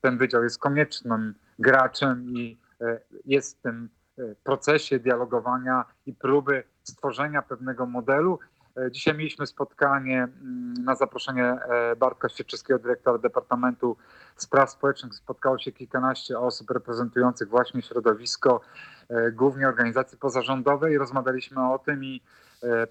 ten 0.00 0.18
wydział 0.18 0.42
jest 0.42 0.58
koniecznym 0.58 1.34
graczem 1.58 2.24
i 2.24 2.58
e, 2.80 3.00
jest 3.24 3.58
w 3.58 3.62
tym 3.62 3.88
e, 4.18 4.22
procesie 4.44 4.98
dialogowania 4.98 5.84
i 6.06 6.12
próby 6.14 6.64
stworzenia 6.82 7.42
pewnego 7.42 7.86
modelu. 7.86 8.38
E, 8.76 8.90
Dzisiaj 8.90 9.14
mieliśmy 9.14 9.46
spotkanie 9.46 10.22
mm, 10.22 10.74
na 10.84 10.94
zaproszenie 10.94 11.44
e, 11.44 11.96
Bartka 11.96 12.28
Świeczyskiego, 12.28 12.78
dyrektora 12.78 13.18
Departamentu 13.18 13.96
Spraw 14.36 14.70
Społecznych. 14.70 15.14
Spotkało 15.14 15.58
się 15.58 15.72
kilkanaście 15.72 16.38
osób 16.38 16.70
reprezentujących 16.70 17.48
właśnie 17.48 17.82
środowisko, 17.82 18.60
e, 19.08 19.32
głównie 19.32 19.68
organizacje 19.68 20.18
pozarządowe 20.18 20.92
i 20.92 20.98
rozmawialiśmy 20.98 21.72
o 21.72 21.78
tym 21.78 22.04
i 22.04 22.22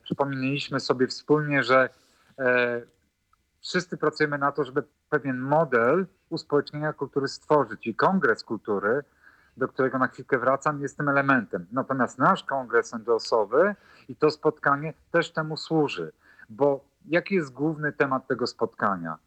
przypomnieliśmy 0.03 0.79
sobie 0.79 1.07
wspólnie, 1.07 1.63
że 1.63 1.89
wszyscy 3.61 3.97
pracujemy 3.97 4.37
na 4.37 4.51
to, 4.51 4.63
żeby 4.63 4.83
pewien 5.09 5.37
model 5.37 6.05
uspołecznienia 6.29 6.93
kultury 6.93 7.27
stworzyć 7.27 7.87
i 7.87 7.95
Kongres 7.95 8.43
Kultury, 8.43 9.03
do 9.57 9.67
którego 9.67 9.97
na 9.97 10.07
chwilkę 10.07 10.39
wracam, 10.39 10.81
jest 10.81 10.97
tym 10.97 11.09
elementem. 11.09 11.65
Natomiast 11.71 12.19
nasz 12.19 12.43
kongres 12.43 12.93
NGO-sowy 12.93 13.75
i 14.09 14.15
to 14.15 14.31
spotkanie 14.31 14.93
też 15.11 15.31
temu 15.31 15.57
służy, 15.57 16.11
bo 16.49 16.79
jaki 17.05 17.35
jest 17.35 17.53
główny 17.53 17.91
temat 17.91 18.27
tego 18.27 18.47
spotkania? 18.47 19.17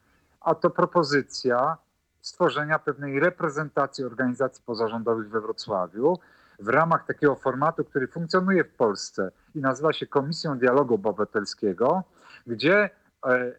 A 0.40 0.54
to 0.54 0.70
propozycja 0.70 1.76
stworzenia 2.20 2.78
pewnej 2.78 3.20
reprezentacji 3.20 4.04
organizacji 4.04 4.62
pozarządowych 4.66 5.28
we 5.28 5.40
Wrocławiu 5.40 6.18
w 6.58 6.68
ramach 6.68 7.06
takiego 7.06 7.34
formatu, 7.34 7.84
który 7.84 8.08
funkcjonuje 8.08 8.64
w 8.64 8.74
Polsce 8.74 9.30
i 9.54 9.60
nazywa 9.60 9.92
się 9.92 10.06
Komisją 10.06 10.58
Dialogu 10.58 10.94
Obywatelskiego, 10.94 12.02
gdzie 12.46 12.90
e, 13.26 13.52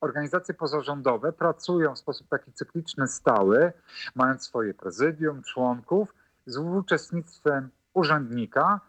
organizacje 0.00 0.54
pozarządowe 0.54 1.32
pracują 1.32 1.94
w 1.94 1.98
sposób 1.98 2.28
taki 2.28 2.52
cykliczny, 2.52 3.08
stały, 3.08 3.72
mając 4.14 4.42
swoje 4.42 4.74
prezydium, 4.74 5.42
członków, 5.42 6.14
z 6.46 6.56
uczestnictwem 6.56 7.68
urzędnika 7.94 8.80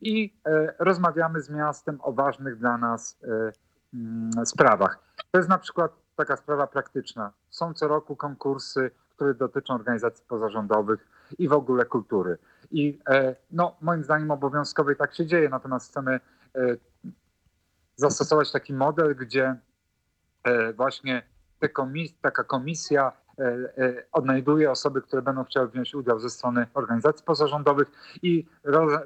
i 0.00 0.34
e, 0.46 0.74
rozmawiamy 0.78 1.42
z 1.42 1.50
miastem 1.50 1.98
o 2.02 2.12
ważnych 2.12 2.58
dla 2.58 2.78
nas 2.78 3.18
e, 3.22 3.52
mm, 3.94 4.46
sprawach. 4.46 4.98
To 5.30 5.38
jest 5.38 5.48
na 5.48 5.58
przykład 5.58 5.92
taka 6.16 6.36
sprawa 6.36 6.66
praktyczna. 6.66 7.32
Są 7.50 7.74
co 7.74 7.88
roku 7.88 8.16
konkursy, 8.16 8.90
które 9.10 9.34
dotyczą 9.34 9.74
organizacji 9.74 10.24
pozarządowych 10.28 11.08
i 11.38 11.48
w 11.48 11.52
ogóle 11.52 11.84
kultury. 11.84 12.38
I 12.70 12.98
e, 13.08 13.36
no, 13.50 13.76
moim 13.80 14.04
zdaniem 14.04 14.30
obowiązkowo 14.30 14.90
i 14.90 14.96
tak 14.96 15.14
się 15.14 15.26
dzieje, 15.26 15.48
natomiast 15.48 15.90
chcemy 15.90 16.12
e, 16.14 16.20
zastosować 17.96 18.52
taki 18.52 18.74
model, 18.74 19.16
gdzie 19.16 19.56
właśnie 20.76 21.22
te 21.58 21.68
komis 21.68 22.14
taka 22.20 22.44
komisja 22.44 23.12
e, 23.38 23.44
e, 23.44 24.04
odnajduje 24.12 24.70
osoby, 24.70 25.02
które 25.02 25.22
będą 25.22 25.44
chciały 25.44 25.68
wziąć 25.68 25.94
udział 25.94 26.20
ze 26.20 26.30
strony 26.30 26.66
organizacji 26.74 27.24
pozarządowych 27.24 27.88
i 28.22 28.46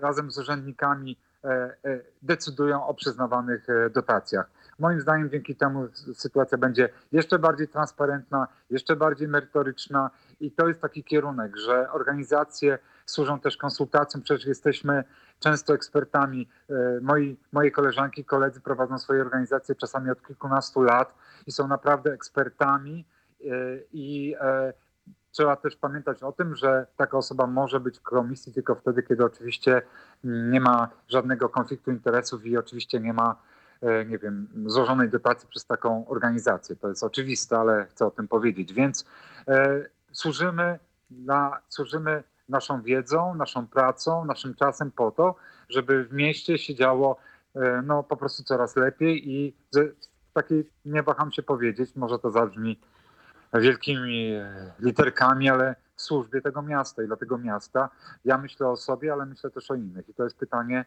razem 0.00 0.30
z 0.30 0.38
urzędnikami 0.38 1.16
e, 1.44 1.48
e, 1.48 2.00
decydują 2.22 2.86
o 2.86 2.94
przyznawanych 2.94 3.70
e, 3.70 3.90
dotacjach. 3.90 4.50
Moim 4.78 5.00
zdaniem 5.00 5.30
dzięki 5.30 5.56
temu 5.56 5.88
sytuacja 6.14 6.58
będzie 6.58 6.88
jeszcze 7.12 7.38
bardziej 7.38 7.68
transparentna, 7.68 8.48
jeszcze 8.70 8.96
bardziej 8.96 9.28
merytoryczna 9.28 10.10
i 10.40 10.50
to 10.50 10.68
jest 10.68 10.80
taki 10.80 11.04
kierunek, 11.04 11.56
że 11.56 11.90
organizacje 11.90 12.78
służą 13.06 13.40
też 13.40 13.56
konsultacjom, 13.56 14.22
przecież 14.22 14.46
jesteśmy 14.46 15.04
często 15.38 15.74
ekspertami. 15.74 16.48
E, 16.70 16.74
Moi, 17.00 17.36
moje 17.52 17.70
koleżanki 17.70 18.20
i 18.20 18.24
koledzy 18.24 18.60
prowadzą 18.60 18.98
swoje 18.98 19.20
organizacje 19.20 19.74
czasami 19.74 20.10
od 20.10 20.26
kilkunastu 20.26 20.82
lat 20.82 21.14
i 21.46 21.52
są 21.52 21.68
naprawdę 21.68 22.12
ekspertami 22.12 23.04
e, 23.40 23.46
i 23.92 24.34
e, 24.40 24.72
trzeba 25.30 25.56
też 25.56 25.76
pamiętać 25.76 26.22
o 26.22 26.32
tym, 26.32 26.56
że 26.56 26.86
taka 26.96 27.18
osoba 27.18 27.46
może 27.46 27.80
być 27.80 27.98
w 27.98 28.02
komisji 28.02 28.52
tylko 28.52 28.74
wtedy, 28.74 29.02
kiedy 29.02 29.24
oczywiście 29.24 29.82
nie 30.24 30.60
ma 30.60 30.88
żadnego 31.08 31.48
konfliktu 31.48 31.90
interesów 31.90 32.46
i 32.46 32.56
oczywiście 32.56 33.00
nie 33.00 33.12
ma 33.12 33.36
nie 34.06 34.18
wiem, 34.18 34.48
złożonej 34.66 35.08
dotacji 35.08 35.48
przez 35.48 35.66
taką 35.66 36.08
organizację. 36.08 36.76
To 36.76 36.88
jest 36.88 37.04
oczywiste, 37.04 37.58
ale 37.58 37.86
chcę 37.86 38.06
o 38.06 38.10
tym 38.10 38.28
powiedzieć. 38.28 38.72
Więc 38.72 39.04
e, 39.48 39.86
służymy, 40.12 40.78
na, 41.10 41.60
służymy 41.68 42.22
naszą 42.48 42.82
wiedzą, 42.82 43.34
naszą 43.34 43.66
pracą, 43.66 44.24
naszym 44.24 44.54
czasem 44.54 44.90
po 44.90 45.10
to, 45.10 45.34
żeby 45.68 46.04
w 46.04 46.12
mieście 46.12 46.58
się 46.58 46.74
działo 46.74 47.16
e, 47.54 47.82
no, 47.86 48.02
po 48.02 48.16
prostu 48.16 48.42
coraz 48.42 48.76
lepiej 48.76 49.30
i 49.30 49.56
że 49.74 49.80
takiej, 50.32 50.70
nie 50.84 51.02
waham 51.02 51.32
się 51.32 51.42
powiedzieć, 51.42 51.96
może 51.96 52.18
to 52.18 52.30
zabrzmi 52.30 52.80
wielkimi 53.54 54.32
e, 54.32 54.72
literkami, 54.80 55.48
ale 55.48 55.76
w 55.96 56.02
służbie 56.02 56.40
tego 56.40 56.62
miasta 56.62 57.02
i 57.02 57.06
dla 57.06 57.16
tego 57.16 57.38
miasta. 57.38 57.90
Ja 58.24 58.38
myślę 58.38 58.68
o 58.68 58.76
sobie, 58.76 59.12
ale 59.12 59.26
myślę 59.26 59.50
też 59.50 59.70
o 59.70 59.74
innych. 59.74 60.08
I 60.08 60.14
to 60.14 60.24
jest 60.24 60.36
pytanie, 60.36 60.84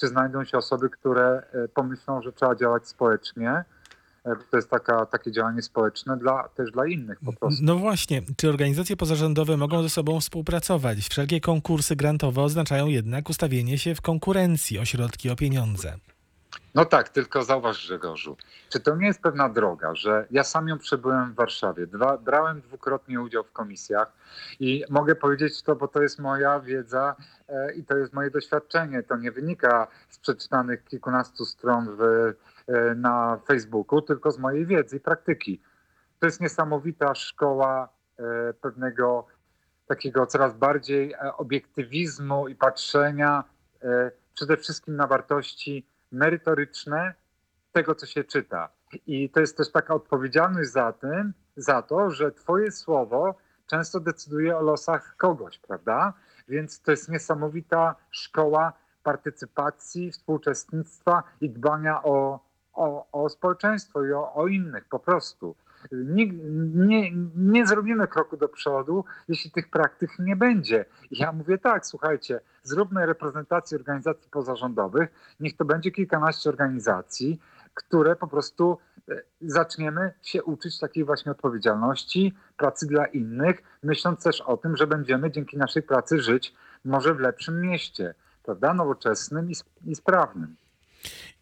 czy 0.00 0.08
znajdą 0.08 0.44
się 0.44 0.58
osoby, 0.58 0.90
które 0.90 1.42
e, 1.52 1.68
pomyślą, 1.68 2.22
że 2.22 2.32
trzeba 2.32 2.54
działać 2.54 2.88
społecznie. 2.88 3.50
E, 4.24 4.36
To 4.50 4.56
jest 4.56 4.70
taka, 4.70 5.06
takie 5.06 5.32
działanie 5.32 5.62
społeczne 5.62 6.16
dla, 6.16 6.48
też 6.48 6.70
dla 6.70 6.86
innych 6.86 7.18
po 7.24 7.32
prostu. 7.32 7.64
No 7.64 7.76
właśnie, 7.76 8.22
czy 8.36 8.48
organizacje 8.48 8.96
pozarządowe 8.96 9.56
mogą 9.56 9.82
ze 9.82 9.88
sobą 9.88 10.20
współpracować? 10.20 10.98
Wszelkie 10.98 11.40
konkursy 11.40 11.96
grantowe 11.96 12.42
oznaczają 12.42 12.86
jednak 12.86 13.28
ustawienie 13.30 13.78
się 13.78 13.94
w 13.94 14.00
konkurencji 14.00 14.78
o 14.78 14.84
środki, 14.84 15.30
o 15.30 15.36
pieniądze. 15.36 15.96
No 16.74 16.84
tak, 16.84 17.08
tylko 17.08 17.42
zauważ 17.42 17.86
Grzegorzu, 17.86 18.36
czy 18.68 18.80
to 18.80 18.96
nie 18.96 19.06
jest 19.06 19.22
pewna 19.22 19.48
droga, 19.48 19.94
że 19.94 20.26
ja 20.30 20.44
sam 20.44 20.68
ją 20.68 20.78
przebyłem 20.78 21.32
w 21.32 21.34
Warszawie, 21.34 21.86
Dwa, 21.86 22.18
brałem 22.18 22.60
dwukrotnie 22.60 23.20
udział 23.20 23.44
w 23.44 23.52
komisjach 23.52 24.12
i 24.60 24.84
mogę 24.90 25.14
powiedzieć 25.14 25.62
to, 25.62 25.76
bo 25.76 25.88
to 25.88 26.02
jest 26.02 26.18
moja 26.18 26.60
wiedza 26.60 27.16
e, 27.48 27.74
i 27.74 27.84
to 27.84 27.96
jest 27.96 28.12
moje 28.12 28.30
doświadczenie. 28.30 29.02
To 29.02 29.16
nie 29.16 29.32
wynika 29.32 29.86
z 30.08 30.18
przeczytanych 30.18 30.84
kilkunastu 30.84 31.44
stron 31.44 31.96
w, 31.96 32.02
e, 32.02 32.94
na 32.94 33.38
Facebooku, 33.46 34.02
tylko 34.02 34.30
z 34.30 34.38
mojej 34.38 34.66
wiedzy 34.66 34.96
i 34.96 35.00
praktyki. 35.00 35.60
To 36.18 36.26
jest 36.26 36.40
niesamowita 36.40 37.14
szkoła 37.14 37.88
e, 38.18 38.52
pewnego 38.52 39.26
takiego 39.86 40.26
coraz 40.26 40.54
bardziej 40.54 41.12
e, 41.12 41.36
obiektywizmu 41.36 42.48
i 42.48 42.54
patrzenia 42.54 43.44
e, 43.82 44.10
przede 44.34 44.56
wszystkim 44.56 44.96
na 44.96 45.06
wartości 45.06 45.86
merytoryczne 46.12 47.14
tego, 47.72 47.94
co 47.94 48.06
się 48.06 48.24
czyta. 48.24 48.68
I 49.06 49.30
to 49.30 49.40
jest 49.40 49.56
też 49.56 49.72
taka 49.72 49.94
odpowiedzialność 49.94 50.70
za 50.70 50.92
tym, 50.92 51.32
za 51.56 51.82
to, 51.82 52.10
że 52.10 52.32
twoje 52.32 52.72
słowo 52.72 53.34
często 53.66 54.00
decyduje 54.00 54.58
o 54.58 54.62
losach 54.62 55.16
kogoś, 55.16 55.58
prawda? 55.58 56.12
Więc 56.48 56.82
to 56.82 56.90
jest 56.90 57.08
niesamowita 57.08 57.94
szkoła 58.10 58.72
partycypacji, 59.02 60.10
współuczestnictwa 60.10 61.22
i 61.40 61.50
dbania 61.50 62.02
o, 62.02 62.40
o, 62.72 63.06
o 63.12 63.28
społeczeństwo 63.28 64.04
i 64.04 64.12
o, 64.12 64.34
o 64.34 64.46
innych 64.46 64.84
po 64.84 64.98
prostu. 64.98 65.56
Nie, 65.92 66.26
nie, 66.74 67.12
nie 67.36 67.66
zrobimy 67.66 68.08
kroku 68.08 68.36
do 68.36 68.48
przodu, 68.48 69.04
jeśli 69.28 69.50
tych 69.50 69.70
praktyk 69.70 70.10
nie 70.18 70.36
będzie. 70.36 70.84
Ja 71.10 71.32
mówię 71.32 71.58
tak, 71.58 71.86
słuchajcie, 71.86 72.40
zróbmy 72.62 73.06
reprezentację 73.06 73.78
organizacji 73.78 74.30
pozarządowych, 74.30 75.08
niech 75.40 75.56
to 75.56 75.64
będzie 75.64 75.90
kilkanaście 75.90 76.50
organizacji, 76.50 77.40
które 77.74 78.16
po 78.16 78.26
prostu 78.26 78.78
e, 79.08 79.22
zaczniemy 79.40 80.12
się 80.22 80.42
uczyć 80.42 80.78
takiej 80.78 81.04
właśnie 81.04 81.32
odpowiedzialności, 81.32 82.34
pracy 82.56 82.86
dla 82.86 83.06
innych, 83.06 83.62
myśląc 83.82 84.22
też 84.22 84.40
o 84.40 84.56
tym, 84.56 84.76
że 84.76 84.86
będziemy 84.86 85.30
dzięki 85.30 85.58
naszej 85.58 85.82
pracy 85.82 86.20
żyć 86.20 86.54
może 86.84 87.14
w 87.14 87.20
lepszym 87.20 87.60
mieście, 87.60 88.14
prawda, 88.42 88.74
nowoczesnym 88.74 89.50
i, 89.50 89.54
i 89.84 89.94
sprawnym. 89.94 90.56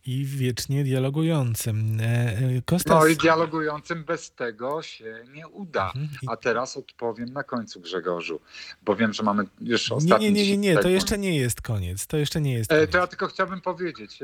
I 0.06 0.24
wiecznie 0.24 0.84
dialogującym. 0.84 2.00
E, 2.00 2.04
e, 2.04 2.62
Kostas... 2.64 3.00
No 3.00 3.06
i 3.06 3.16
dialogującym 3.16 4.04
bez 4.04 4.30
tego 4.30 4.82
się 4.82 5.24
nie 5.34 5.48
uda. 5.48 5.86
Mhm. 5.86 6.08
A 6.26 6.36
teraz 6.36 6.76
odpowiem 6.76 7.32
na 7.32 7.42
końcu 7.42 7.80
Grzegorzu, 7.80 8.40
bo 8.82 8.96
wiem, 8.96 9.12
że 9.12 9.22
mamy 9.22 9.44
już 9.60 9.92
ostatni 9.92 10.26
Nie, 10.26 10.32
nie, 10.32 10.50
nie, 10.50 10.56
nie, 10.56 10.74
nie. 10.74 10.78
to 10.78 10.88
jeszcze 10.88 11.18
nie 11.18 11.36
jest 11.36 11.62
koniec. 11.62 12.06
To 12.06 12.16
jeszcze 12.16 12.40
nie 12.40 12.52
jest 12.52 12.70
koniec. 12.70 12.90
To 12.90 12.98
ja 12.98 13.06
tylko 13.06 13.26
chciałbym 13.26 13.60
powiedzieć, 13.60 14.18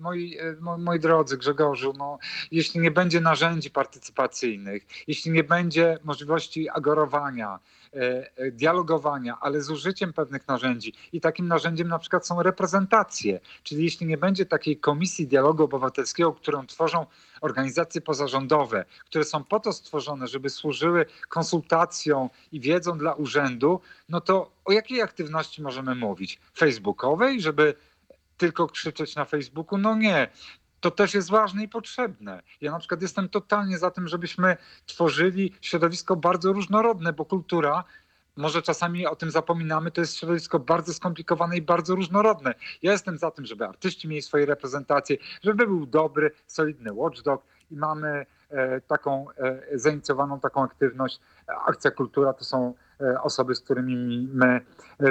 moi, 0.00 0.38
y, 0.40 0.56
moi 0.78 1.00
drodzy 1.00 1.36
Grzegorzu, 1.36 1.92
no, 1.98 2.18
jeśli 2.50 2.80
nie 2.80 2.90
będzie 2.90 3.20
narzędzi 3.20 3.70
partycypacyjnych, 3.70 4.86
jeśli 5.06 5.30
nie 5.30 5.44
będzie 5.44 5.98
możliwości 6.04 6.68
agorowania, 6.68 7.58
y, 8.40 8.52
dialogowania, 8.52 9.38
ale 9.40 9.60
z 9.60 9.70
użyciem 9.70 10.12
pewnych 10.12 10.48
narzędzi 10.48 10.94
i 11.12 11.20
takim 11.20 11.48
narzędziem 11.48 11.88
na 11.88 11.98
przykład 11.98 12.26
są 12.26 12.42
reprezentacje, 12.42 13.40
czyli 13.62 13.84
jeśli 13.84 14.06
nie 14.06 14.18
będzie 14.18 14.46
takiej 14.46 14.76
komisji 14.76 15.26
dialogu 15.26 15.64
obywatelskiego, 15.64 16.32
którą 16.32 16.66
tworzą 16.66 17.06
organizacje 17.40 18.00
pozarządowe, 18.00 18.84
które 19.04 19.24
są 19.24 19.44
po 19.44 19.60
to 19.60 19.72
stworzone, 19.72 20.28
żeby 20.28 20.50
służyły 20.50 21.06
konsultacją 21.28 22.30
i 22.52 22.60
wiedzą 22.60 22.98
dla 22.98 23.14
urzędu, 23.14 23.80
no 24.08 24.20
to 24.20 24.50
o 24.64 24.72
jakiej 24.72 25.02
aktywności 25.02 25.62
możemy 25.62 25.94
mówić? 25.94 26.40
Facebookowej, 26.54 27.40
żeby 27.40 27.74
tylko 28.42 28.66
krzyczeć 28.66 29.16
na 29.16 29.24
Facebooku. 29.24 29.78
No 29.78 29.96
nie, 29.96 30.28
to 30.80 30.90
też 30.90 31.14
jest 31.14 31.30
ważne 31.30 31.62
i 31.62 31.68
potrzebne. 31.68 32.42
Ja 32.60 32.72
na 32.72 32.78
przykład 32.78 33.02
jestem 33.02 33.28
totalnie 33.28 33.78
za 33.78 33.90
tym, 33.90 34.08
żebyśmy 34.08 34.56
tworzyli 34.86 35.54
środowisko 35.60 36.16
bardzo 36.16 36.52
różnorodne, 36.52 37.12
bo 37.12 37.24
kultura, 37.24 37.84
może 38.36 38.62
czasami 38.62 39.06
o 39.06 39.16
tym 39.16 39.30
zapominamy, 39.30 39.90
to 39.90 40.00
jest 40.00 40.16
środowisko 40.16 40.58
bardzo 40.58 40.94
skomplikowane 40.94 41.56
i 41.56 41.62
bardzo 41.62 41.94
różnorodne. 41.94 42.54
Ja 42.82 42.92
jestem 42.92 43.18
za 43.18 43.30
tym, 43.30 43.46
żeby 43.46 43.66
artyści 43.66 44.08
mieli 44.08 44.22
swoje 44.22 44.46
reprezentacje, 44.46 45.16
żeby 45.42 45.66
był 45.66 45.86
dobry, 45.86 46.30
solidny 46.46 46.92
watchdog 46.92 47.42
i 47.70 47.76
mamy 47.76 48.26
e, 48.50 48.80
taką 48.80 49.26
e, 49.30 49.78
zainicjowaną 49.78 50.40
taką 50.40 50.62
aktywność. 50.62 51.20
Akcja 51.66 51.90
Kultura 51.90 52.32
to 52.32 52.44
są 52.44 52.74
e, 53.00 53.22
osoby, 53.22 53.54
z 53.54 53.60
którymi 53.60 54.28
my 54.32 54.60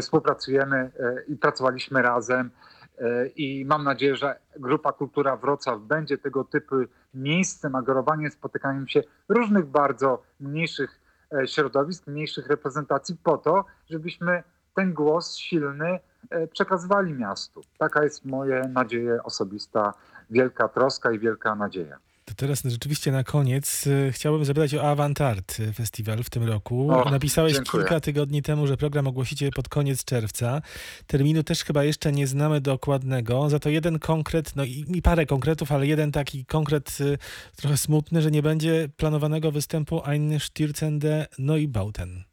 współpracujemy 0.01 0.91
i 1.27 1.35
pracowaliśmy 1.35 2.01
razem. 2.01 2.51
E, 3.01 3.27
I 3.27 3.65
mam 3.65 3.83
nadzieję, 3.83 4.15
że 4.15 4.39
Grupa 4.59 4.91
Kultura 4.91 5.37
Wrocław 5.37 5.81
będzie 5.81 6.17
tego 6.17 6.43
typu 6.43 6.75
miejscem, 7.13 7.75
agorowaniem, 7.75 8.31
spotykaniem 8.31 8.87
się 8.87 9.03
różnych 9.29 9.65
bardzo 9.65 10.23
mniejszych 10.39 11.01
e, 11.33 11.47
środowisk, 11.47 12.07
mniejszych 12.07 12.47
reprezentacji 12.47 13.15
po 13.23 13.37
to, 13.37 13.65
żebyśmy 13.89 14.43
ten 14.75 14.93
głos 14.93 15.35
silny 15.35 15.99
e, 16.29 16.47
przekazywali 16.47 17.13
miastu. 17.13 17.61
Taka 17.77 18.03
jest 18.03 18.25
moja 18.25 18.67
nadzieja 18.67 19.23
osobista, 19.23 19.93
wielka 20.29 20.67
troska 20.67 21.11
i 21.11 21.19
wielka 21.19 21.55
nadzieja. 21.55 21.97
To 22.25 22.33
teraz 22.35 22.63
rzeczywiście 22.63 23.11
na 23.11 23.23
koniec 23.23 23.87
y, 23.87 24.11
chciałbym 24.13 24.45
zapytać 24.45 24.75
o 24.75 24.89
Avantart 24.89 25.57
Festiwal 25.75 26.23
w 26.23 26.29
tym 26.29 26.43
roku. 26.43 26.91
O, 26.91 27.09
Napisałeś 27.09 27.53
dziękuję. 27.53 27.83
kilka 27.83 27.99
tygodni 27.99 28.41
temu, 28.41 28.67
że 28.67 28.77
program 28.77 29.07
ogłosicie 29.07 29.49
pod 29.51 29.69
koniec 29.69 30.05
czerwca. 30.05 30.61
Terminu 31.07 31.43
też 31.43 31.63
chyba 31.63 31.83
jeszcze 31.83 32.11
nie 32.11 32.27
znamy 32.27 32.61
dokładnego. 32.61 33.49
Za 33.49 33.59
to 33.59 33.69
jeden 33.69 33.99
konkret, 33.99 34.55
no 34.55 34.63
i, 34.63 34.85
i 34.95 35.01
parę 35.01 35.25
konkretów, 35.25 35.71
ale 35.71 35.87
jeden 35.87 36.11
taki 36.11 36.45
konkret 36.45 36.97
y, 37.01 37.17
trochę 37.55 37.77
smutny, 37.77 38.21
że 38.21 38.31
nie 38.31 38.41
będzie 38.41 38.89
planowanego 38.97 39.51
występu 39.51 40.01
Ein 40.05 40.37
Stürzende 40.39 41.25
Neubauten. 41.39 42.23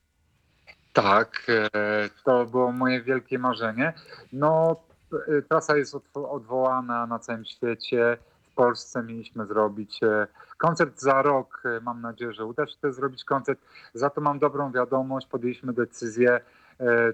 Tak, 0.93 1.47
e, 1.49 1.71
to 2.25 2.47
było 2.47 2.73
moje 2.73 3.03
wielkie 3.03 3.39
marzenie. 3.39 3.93
No, 4.33 4.77
e, 5.13 5.43
trasa 5.43 5.77
jest 5.77 5.97
odwołana 6.15 7.07
na 7.07 7.19
całym 7.19 7.45
świecie. 7.45 8.19
Polsce 8.59 9.03
mieliśmy 9.03 9.47
zrobić 9.47 10.03
e, 10.03 10.27
koncert 10.57 11.01
za 11.01 11.23
rok. 11.23 11.63
E, 11.65 11.81
mam 11.81 12.01
nadzieję, 12.01 12.33
że 12.33 12.45
uda 12.45 12.67
się 12.67 12.77
też 12.81 12.95
zrobić 12.95 13.25
koncert. 13.25 13.61
Za 13.95 14.11
to 14.11 14.21
mam 14.21 14.39
dobrą 14.39 14.73
wiadomość. 14.73 15.27
Podjęliśmy 15.27 15.73
decyzję 15.73 16.41
e, 16.81 17.13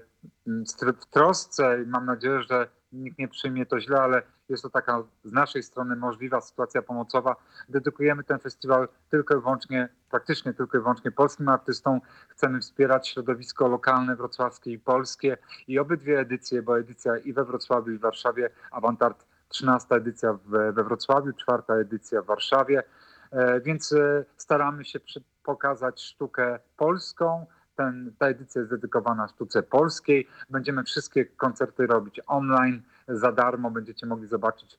w 0.93 1.05
trosce 1.05 1.83
i 1.83 1.87
mam 1.87 2.05
nadzieję, 2.05 2.41
że 2.41 2.67
nikt 2.91 3.17
nie 3.17 3.27
przyjmie 3.27 3.65
to 3.65 3.79
źle, 3.79 4.01
ale 4.01 4.21
jest 4.49 4.63
to 4.63 4.69
taka 4.69 5.03
z 5.23 5.31
naszej 5.31 5.63
strony 5.63 5.95
możliwa 5.95 6.41
sytuacja 6.41 6.81
pomocowa. 6.81 7.35
Dedykujemy 7.69 8.23
ten 8.23 8.39
festiwal 8.39 8.87
tylko 9.09 9.37
i 9.37 9.41
wyłącznie, 9.41 9.89
praktycznie 10.09 10.53
tylko 10.53 10.77
i 10.77 10.81
wyłącznie 10.81 11.11
polskim 11.11 11.49
artystom. 11.49 12.01
Chcemy 12.29 12.59
wspierać 12.59 13.07
środowisko 13.07 13.67
lokalne, 13.67 14.15
wrocławskie 14.15 14.71
i 14.71 14.79
polskie 14.79 15.37
i 15.67 15.79
obydwie 15.79 16.19
edycje, 16.19 16.61
bo 16.61 16.79
edycja 16.79 17.17
i 17.17 17.33
we 17.33 17.45
Wrocławiu 17.45 17.91
i 17.91 17.97
w 17.97 18.01
Warszawie 18.01 18.49
Avantart 18.71 19.34
13 19.55 19.95
edycja 19.95 20.37
we 20.45 20.73
Wrocławiu, 20.73 21.33
czwarta 21.33 21.75
edycja 21.75 22.21
w 22.21 22.25
Warszawie, 22.25 22.83
e, 23.31 23.61
więc 23.61 23.93
e, 23.93 24.25
staramy 24.37 24.85
się 24.85 24.99
pokazać 25.43 26.01
sztukę 26.01 26.59
polską. 26.77 27.45
Ten, 27.75 28.13
ta 28.19 28.27
edycja 28.27 28.61
jest 28.61 28.71
dedykowana 28.71 29.27
sztuce 29.27 29.63
polskiej. 29.63 30.27
Będziemy 30.49 30.83
wszystkie 30.83 31.25
koncerty 31.25 31.87
robić 31.87 32.21
online, 32.27 32.81
za 33.07 33.31
darmo. 33.31 33.71
Będziecie 33.71 34.05
mogli 34.05 34.27
zobaczyć 34.27 34.73
e, 34.73 34.77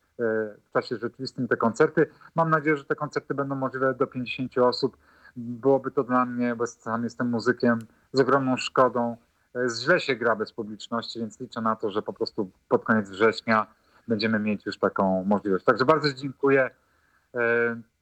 w 0.68 0.72
czasie 0.72 0.96
rzeczywistym 0.96 1.48
te 1.48 1.56
koncerty. 1.56 2.10
Mam 2.34 2.50
nadzieję, 2.50 2.76
że 2.76 2.84
te 2.84 2.94
koncerty 2.94 3.34
będą 3.34 3.54
możliwe 3.54 3.94
do 3.94 4.06
50 4.06 4.58
osób. 4.58 4.96
Byłoby 5.36 5.90
to 5.90 6.04
dla 6.04 6.26
mnie, 6.26 6.56
bo 6.56 6.66
sam 6.66 7.04
jestem 7.04 7.30
muzykiem, 7.30 7.78
z 8.12 8.20
ogromną 8.20 8.56
szkodą. 8.56 9.16
Źle 9.80 10.00
się 10.00 10.16
gra 10.16 10.36
bez 10.36 10.52
publiczności, 10.52 11.18
więc 11.18 11.40
liczę 11.40 11.60
na 11.60 11.76
to, 11.76 11.90
że 11.90 12.02
po 12.02 12.12
prostu 12.12 12.50
pod 12.68 12.84
koniec 12.84 13.10
września 13.10 13.66
będziemy 14.08 14.38
mieć 14.38 14.66
już 14.66 14.78
taką 14.78 15.24
możliwość. 15.24 15.64
Także 15.64 15.84
bardzo 15.84 16.12
dziękuję. 16.12 16.70
E, 17.34 17.40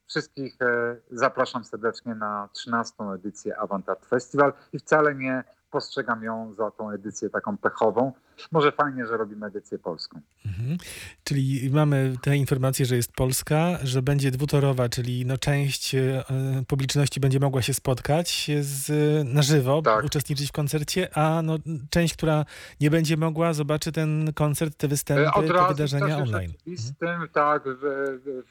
wszystkich 0.06 0.62
e, 0.62 0.96
zapraszam 1.10 1.64
serdecznie 1.64 2.14
na 2.14 2.48
13. 2.52 3.04
edycję 3.14 3.58
Avantart 3.58 4.06
Festival 4.06 4.52
i 4.72 4.78
wcale 4.78 5.14
nie 5.14 5.44
postrzegam 5.70 6.22
ją 6.22 6.52
za 6.52 6.70
tą 6.70 6.90
edycję 6.90 7.30
taką 7.30 7.58
pechową. 7.58 8.12
Może 8.52 8.72
fajnie, 8.72 9.06
że 9.06 9.16
robimy 9.16 9.46
edycję 9.46 9.78
polską. 9.78 10.20
Mhm. 10.46 10.78
Czyli 11.24 11.70
mamy 11.70 12.16
te 12.22 12.36
informacje, 12.36 12.86
że 12.86 12.96
jest 12.96 13.12
Polska, 13.12 13.78
że 13.82 14.02
będzie 14.02 14.30
dwutorowa, 14.30 14.88
czyli 14.88 15.26
no 15.26 15.38
część 15.38 15.94
e, 15.94 16.24
publiczności 16.68 17.20
będzie 17.20 17.40
mogła 17.40 17.62
się 17.62 17.74
spotkać 17.74 18.50
z, 18.60 18.88
na 19.34 19.42
żywo, 19.42 19.82
tak. 19.82 20.04
uczestniczyć 20.04 20.48
w 20.48 20.52
koncercie, 20.52 21.18
a 21.18 21.42
no, 21.42 21.58
część, 21.90 22.14
która 22.14 22.44
nie 22.80 22.90
będzie 22.90 23.16
mogła, 23.16 23.52
zobaczy 23.52 23.92
ten 23.92 24.32
koncert, 24.34 24.76
te 24.76 24.88
występy, 24.88 25.30
Od 25.30 25.46
te 25.46 25.68
wydarzenia 25.68 26.18
online. 26.18 26.52
Mhm. 26.66 27.28
Tak, 27.32 27.62
w, 27.66 27.80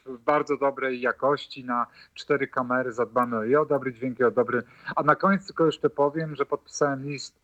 w, 0.05 0.23
bardzo 0.23 0.57
dobrej 0.57 1.01
jakości, 1.01 1.65
na 1.65 1.87
cztery 2.13 2.47
kamery 2.47 2.93
zadbamy 2.93 3.47
i 3.47 3.55
o 3.55 3.65
dobry 3.65 3.93
dźwięk, 3.93 4.19
i 4.19 4.23
o 4.23 4.31
dobry... 4.31 4.63
A 4.95 5.03
na 5.03 5.15
koniec 5.15 5.45
tylko 5.45 5.65
jeszcze 5.65 5.89
powiem, 5.89 6.35
że 6.35 6.45
podpisałem 6.45 7.03
list 7.09 7.43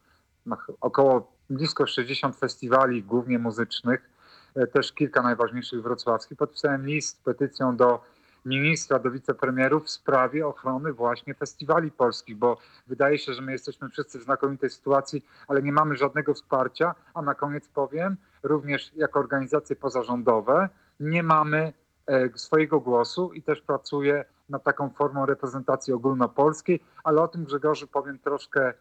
około 0.82 1.38
blisko 1.49 1.88
60 1.88 2.35
festiwali, 2.35 3.03
głównie 3.03 3.39
muzycznych, 3.39 4.09
e, 4.55 4.67
też 4.67 4.93
kilka 4.93 5.21
najważniejszych 5.21 5.81
wrocławskich. 5.81 6.38
Podpisałem 6.38 6.85
list 6.85 7.17
z 7.17 7.21
petycją 7.21 7.77
do 7.77 8.01
ministra, 8.45 8.99
do 8.99 9.12
wicepremierów 9.12 9.85
w 9.85 9.89
sprawie 9.89 10.47
ochrony 10.47 10.93
właśnie 10.93 11.33
festiwali 11.33 11.91
polskich, 11.91 12.38
bo 12.38 12.57
wydaje 12.88 13.19
się, 13.19 13.33
że 13.33 13.41
my 13.41 13.51
jesteśmy 13.51 13.89
wszyscy 13.89 14.19
w 14.19 14.23
znakomitej 14.23 14.69
sytuacji, 14.69 15.25
ale 15.47 15.62
nie 15.62 15.71
mamy 15.71 15.95
żadnego 15.95 16.33
wsparcia, 16.33 16.95
a 17.13 17.21
na 17.21 17.35
koniec 17.35 17.67
powiem, 17.67 18.17
również 18.43 18.91
jako 18.95 19.19
organizacje 19.19 19.75
pozarządowe 19.75 20.69
nie 20.99 21.23
mamy 21.23 21.73
e, 22.07 22.29
swojego 22.35 22.79
głosu 22.79 23.33
i 23.33 23.41
też 23.41 23.62
pracuję 23.62 24.25
nad 24.49 24.63
taką 24.63 24.89
formą 24.89 25.25
reprezentacji 25.25 25.93
ogólnopolskiej, 25.93 26.79
ale 27.03 27.21
o 27.21 27.27
tym 27.27 27.43
Grzegorzu 27.43 27.88
powiem 27.88 28.19
troszkę 28.19 28.73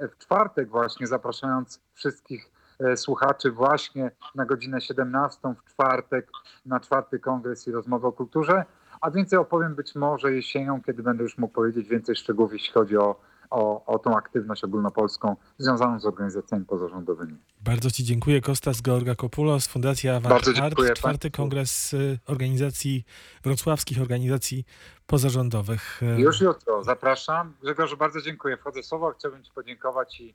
w 0.00 0.18
czwartek 0.18 0.68
właśnie, 0.68 1.06
zapraszając 1.06 1.80
wszystkich 1.94 2.50
e, 2.80 2.96
słuchaczy 2.96 3.50
właśnie 3.50 4.10
na 4.34 4.44
godzinę 4.44 4.80
17 4.80 5.54
w 5.64 5.70
czwartek 5.70 6.30
na 6.66 6.80
czwarty 6.80 7.18
kongres 7.18 7.68
i 7.68 7.72
rozmowę 7.72 8.08
o 8.08 8.12
kulturze. 8.12 8.64
A 9.00 9.10
więcej 9.10 9.38
opowiem 9.38 9.74
być 9.74 9.94
może 9.94 10.32
jesienią, 10.32 10.82
kiedy 10.82 11.02
będę 11.02 11.22
już 11.22 11.38
mógł 11.38 11.54
powiedzieć 11.54 11.88
więcej 11.88 12.16
szczegółów, 12.16 12.52
jeśli 12.52 12.72
chodzi 12.72 12.96
o 12.96 13.20
o, 13.50 13.84
o 13.86 13.98
tą 13.98 14.16
aktywność 14.16 14.64
ogólnopolską 14.64 15.36
związaną 15.58 16.00
z 16.00 16.06
organizacjami 16.06 16.64
pozarządowymi. 16.64 17.36
Bardzo 17.60 17.90
Ci 17.90 18.04
dziękuję. 18.04 18.40
Kostas 18.40 18.82
Georga 18.82 19.14
Kopulos, 19.14 19.66
Fundacja 19.66 20.20
Bardzo 20.20 20.50
Avant 20.50 20.56
dziękuję 20.56 20.90
Art, 20.90 20.98
czwarty 20.98 21.18
państwu. 21.30 21.42
kongres 21.42 21.92
y, 21.94 22.18
organizacji, 22.26 23.04
wrocławskich 23.44 24.00
organizacji 24.00 24.64
pozarządowych. 25.06 26.02
Y, 26.02 26.20
Już 26.20 26.40
jutro 26.40 26.84
zapraszam. 26.84 27.54
Grzegorzu, 27.62 27.96
bardzo 27.96 28.20
dziękuję. 28.22 28.56
Wchodzę 28.56 28.82
w 28.82 28.86
słowo, 28.86 29.12
chciałbym 29.18 29.42
Ci 29.42 29.50
podziękować 29.52 30.20
i 30.20 30.34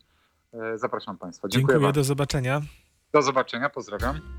e, 0.54 0.78
zapraszam 0.78 1.17
Państwa. 1.17 1.47
Dziękuję, 1.47 1.76
Dziękuję, 1.76 1.93
do 1.93 2.04
zobaczenia. 2.04 2.62
Do 3.13 3.21
zobaczenia, 3.21 3.69
pozdrawiam. 3.69 4.21